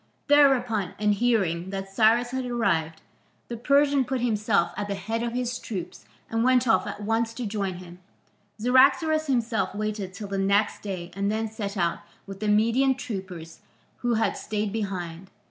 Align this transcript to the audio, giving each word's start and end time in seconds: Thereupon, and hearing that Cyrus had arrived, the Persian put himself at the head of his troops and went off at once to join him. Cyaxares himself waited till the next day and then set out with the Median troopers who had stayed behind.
Thereupon, 0.29 0.95
and 0.97 1.13
hearing 1.13 1.69
that 1.69 1.93
Cyrus 1.93 2.31
had 2.31 2.43
arrived, 2.47 3.03
the 3.49 3.55
Persian 3.55 4.03
put 4.03 4.19
himself 4.19 4.71
at 4.75 4.87
the 4.87 4.95
head 4.95 5.21
of 5.21 5.33
his 5.33 5.59
troops 5.59 6.05
and 6.27 6.43
went 6.43 6.67
off 6.67 6.87
at 6.87 7.03
once 7.03 7.35
to 7.35 7.45
join 7.45 7.75
him. 7.75 7.99
Cyaxares 8.57 9.27
himself 9.27 9.75
waited 9.75 10.11
till 10.15 10.27
the 10.27 10.39
next 10.39 10.81
day 10.81 11.11
and 11.13 11.31
then 11.31 11.47
set 11.51 11.77
out 11.77 11.99
with 12.25 12.39
the 12.39 12.47
Median 12.47 12.95
troopers 12.95 13.59
who 13.97 14.15
had 14.15 14.35
stayed 14.35 14.73
behind. 14.73 15.29